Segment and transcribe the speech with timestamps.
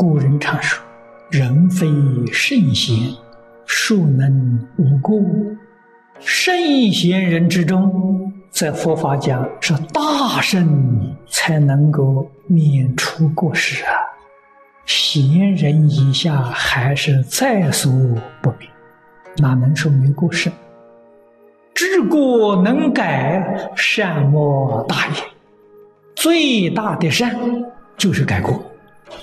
[0.00, 0.82] 古人常说
[1.28, 1.86] ：“人非
[2.32, 2.96] 圣贤，
[3.66, 5.20] 孰能无过？”
[6.20, 6.56] 圣
[6.90, 13.92] 贤人之中，在佛法讲是大圣才能够免除过失啊。
[14.86, 17.92] 贤人以下还是在所
[18.40, 18.70] 不免，
[19.36, 20.50] 哪能说没过失？
[21.74, 25.16] 知过能改，善莫大焉。
[26.14, 27.36] 最大的善
[27.98, 28.64] 就是改过，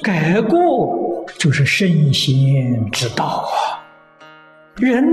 [0.01, 3.83] 改过就是圣贤之道啊。
[4.77, 5.03] 人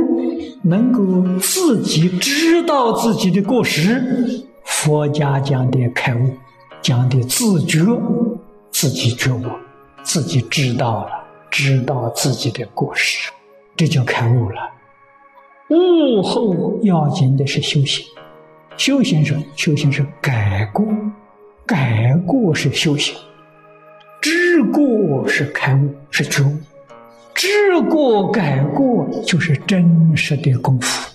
[0.63, 6.37] 能够自己知道自己的过失，佛家讲的开悟，
[6.83, 7.81] 讲的自觉，
[8.71, 9.43] 自己觉悟，
[10.03, 11.11] 自己知道了，
[11.51, 13.31] 知道自己的过失，
[13.75, 14.71] 这就开悟了。
[15.71, 18.05] 悟后要紧的是修行，
[18.77, 20.85] 修行是修行是改过，
[21.65, 23.17] 改过是修行，
[24.55, 26.61] 知过是开悟，是觉悟。
[27.35, 31.11] 知过改过就是真实的功夫。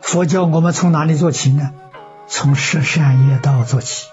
[0.00, 1.72] 佛教我们从哪里做起呢？
[2.28, 4.06] 从十善业道做起。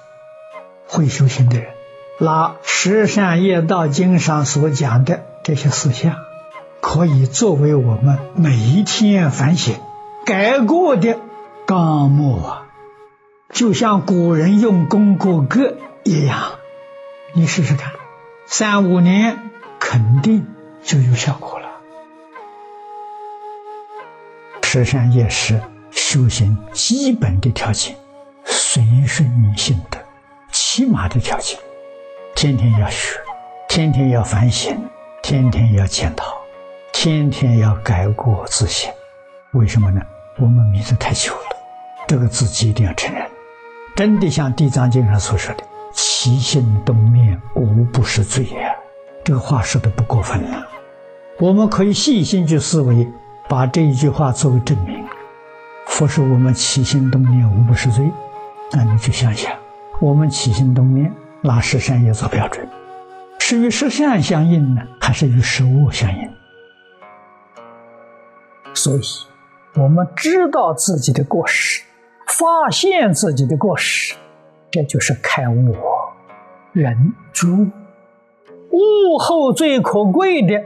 [0.88, 1.68] 会修行的人，
[2.20, 6.16] 拿《十善业道经》上所讲的这些思想，
[6.82, 9.76] 可以作为我们每一天反省、
[10.26, 11.20] 改过的
[11.68, 12.64] 纲目啊。
[13.52, 16.54] 就像古人用功过格一样，
[17.34, 17.92] 你试试看。
[18.46, 20.46] 三五年肯定
[20.84, 21.68] 就有效果了。
[24.62, 25.60] 十善业是
[25.92, 27.96] 修行基本的条件，
[28.46, 30.04] 随顺性的
[30.52, 31.58] 起码的条件。
[32.36, 33.20] 天天要学，
[33.70, 34.78] 天天要反省，
[35.22, 36.36] 天天要检讨，
[36.92, 38.92] 天天要改过自新。
[39.54, 40.02] 为什么呢？
[40.38, 41.56] 我们迷得太久了，
[42.08, 43.28] 这个自己一定要承认。
[43.96, 45.64] 真的像《地藏经》上所说的。
[46.24, 48.74] 起心动念，无不是罪呀！
[49.26, 50.66] 这个话说的不过分了。
[51.38, 53.06] 我们可以细心去思维，
[53.50, 55.04] 把这一句话作为证明。
[55.86, 58.10] 佛说我们起心动念无不是罪，
[58.72, 59.52] 那你去想想，
[60.00, 62.66] 我们起心动念拿十善业做标准，
[63.40, 66.30] 是与十善相应呢，还是与十恶相应？
[68.74, 69.02] 所以，
[69.76, 71.82] 我们知道自己的过失，
[72.28, 74.16] 发现自己的过失。
[74.72, 75.76] 这就是开悟，
[76.74, 77.68] 人觉悟。
[78.72, 80.62] 悟后最可贵的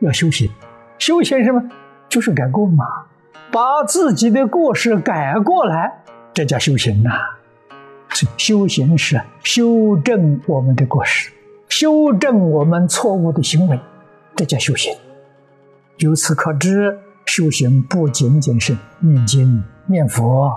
[0.00, 0.50] 要修行，
[0.98, 1.62] 修行什么？
[2.08, 2.84] 就是改过嘛，
[3.52, 7.10] 把自己的过失改过来，这叫修行呐。
[8.36, 11.30] 修行是修正我们的过失，
[11.68, 13.78] 修正我们错误的行为，
[14.34, 14.92] 这叫修行。
[15.98, 20.52] 由此可知，修行不仅仅是念经念佛，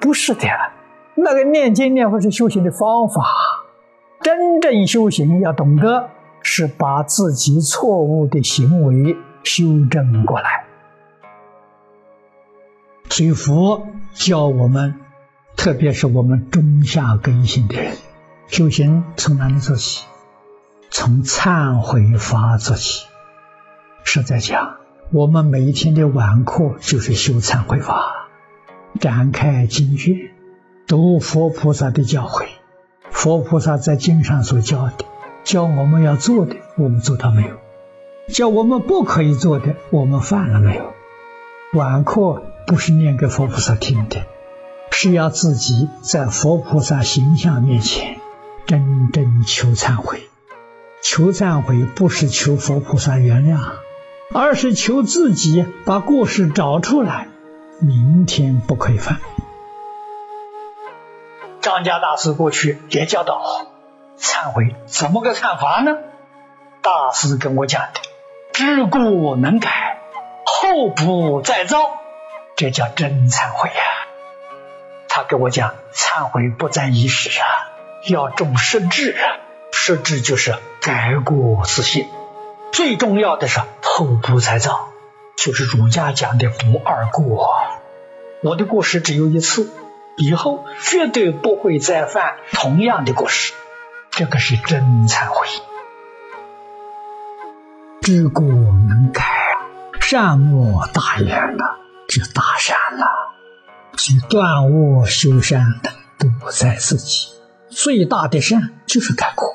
[0.00, 0.48] 不是的。
[1.14, 3.22] 那个念经念佛是修行的方法，
[4.28, 6.10] 真正修行要懂得
[6.42, 10.66] 是把自己错误的行为修正过来。
[13.08, 14.96] 所以佛教我们，
[15.56, 17.96] 特别是我们中下根性的人，
[18.48, 20.04] 修行从哪里做起？
[20.90, 23.06] 从忏悔法做起。
[24.04, 24.76] 实在讲，
[25.10, 28.28] 我们每一天的晚课就是修忏悔法，
[29.00, 30.14] 展开经卷。
[30.86, 32.44] 读佛菩萨的教诲，
[33.18, 35.04] 佛菩萨在经上所教的，
[35.42, 37.56] 教我们要做的，我们做到没有？
[38.28, 40.94] 教我们不可以做的，我们犯了没有？
[41.74, 44.24] 晚课不是念给佛菩萨听的，
[44.92, 48.20] 是要自己在佛菩萨形象面前
[48.66, 50.22] 真正求忏悔。
[51.02, 53.58] 求忏悔不是求佛菩萨原谅，
[54.32, 57.26] 而是求自己把过失找出来，
[57.80, 59.18] 明天不可以犯。
[61.68, 63.66] 张家大师过去也教导
[64.18, 65.98] 忏悔，怎么个忏法呢？
[66.80, 68.00] 大师跟我讲的，
[68.54, 70.00] 知过能改，
[70.46, 71.78] 后不再造，
[72.56, 73.82] 这叫真忏悔呀。
[75.10, 77.44] 他跟我讲，忏悔不在一时啊，
[78.06, 79.36] 要重实质啊，
[79.70, 82.08] 实质就是改过自新。
[82.72, 84.88] 最重要的是后不再造，
[85.36, 87.54] 就是儒家讲的不二过。
[88.42, 89.70] 我的过失只有一次。
[90.18, 93.52] 以后绝对不会再犯同样的过失，
[94.10, 95.46] 这个是真忏悔。
[98.02, 99.24] 知过能改，
[100.00, 101.78] 善莫大焉了，
[102.08, 103.06] 就大善了。
[103.96, 107.28] 去断恶修善的都不在自己，
[107.68, 109.54] 最大的善就是改过，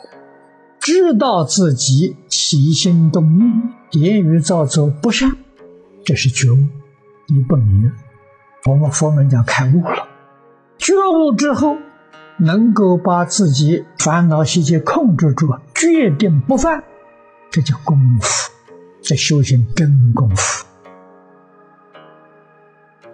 [0.80, 5.36] 知道自己起心动念、言语造作不善，
[6.06, 6.58] 这是觉悟。
[7.28, 7.90] 你不迷，
[8.66, 10.08] 我们佛门讲开悟了。
[10.84, 11.78] 觉悟之后，
[12.36, 16.84] 能够把自己烦恼习气控制住，决定不犯，
[17.50, 18.52] 这叫功夫，
[19.02, 20.66] 这修行真功夫。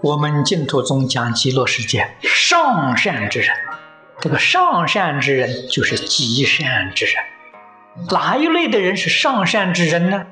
[0.01, 3.55] 我们净土宗讲极乐世界上善之人，
[4.19, 7.13] 这个上善之人就是极善之人。
[8.09, 10.25] 哪一类的人是上善之人呢？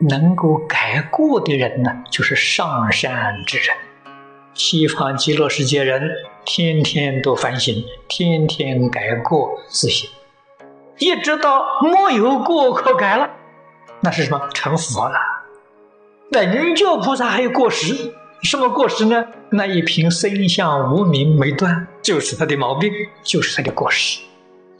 [0.00, 3.76] 能够改过的人呢，就是上善之人。
[4.58, 6.02] 西方极乐世界人
[6.44, 10.10] 天天都反省，天天改过自新，
[10.98, 13.30] 一直到没有过可改了，
[14.00, 14.48] 那是什么？
[14.52, 15.16] 成佛了。
[16.32, 18.12] 等觉菩萨还有过失，
[18.42, 19.28] 什么过失呢？
[19.50, 24.18] 那一瓶身相无名没断，就是他的毛病，就是他的过失，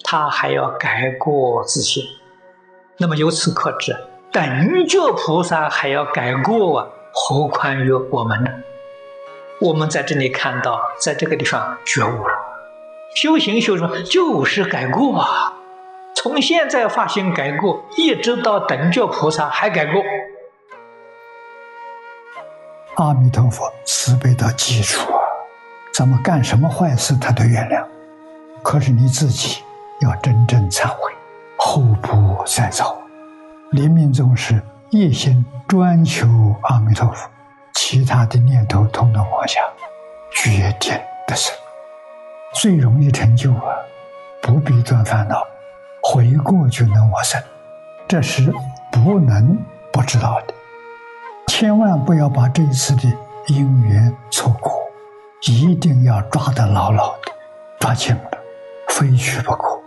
[0.02, 2.02] 他还要改过自新。
[2.96, 3.96] 那么由此可知，
[4.32, 8.50] 等觉菩萨还要改过啊，何况于我们呢？
[9.60, 12.34] 我们在这里看到，在这个地方觉悟了，
[13.16, 14.00] 修行修什么？
[14.02, 15.54] 就是改过啊！
[16.14, 20.02] 从现在发心改过，一直到等觉菩萨还改过。
[22.96, 25.18] 阿弥陀佛慈悲到基础啊！
[25.92, 27.84] 咱们干什么坏事他都原谅，
[28.62, 29.62] 可是你自己
[30.00, 31.12] 要真正忏悔，
[31.56, 32.96] 后不再造。
[33.72, 36.26] 临命终时，一心专求
[36.62, 37.28] 阿弥陀佛。
[37.80, 39.60] 其他的念头统统放下，
[40.32, 40.92] 决定
[41.28, 41.52] 的是
[42.52, 43.76] 最容易成就啊！
[44.42, 45.46] 不必断烦恼，
[46.02, 47.40] 回过就能往生，
[48.08, 48.52] 这是
[48.90, 49.56] 不能
[49.92, 50.54] 不知道的。
[51.46, 53.02] 千万不要把这一次的
[53.46, 54.72] 因缘错过，
[55.46, 57.32] 一定要抓得牢牢的，
[57.78, 58.38] 抓紧了，
[58.88, 59.80] 非去不可。